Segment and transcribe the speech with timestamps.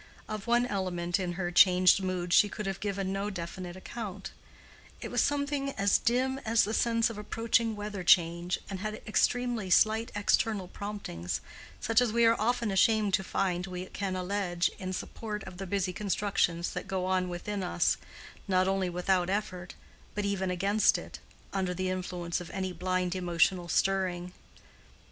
[0.27, 4.31] Of one element in her changed mood she could have given no definite account:
[4.99, 9.69] it was something as dim as the sense of approaching weather change, and had extremely
[9.69, 11.39] slight external promptings,
[11.79, 15.57] such as we are often ashamed to find all we can allege in support of
[15.57, 17.97] the busy constructions that go on within us,
[18.47, 19.75] not only without effort,
[20.15, 21.19] but even against it,
[21.53, 24.33] under the influence of any blind emotional stirring.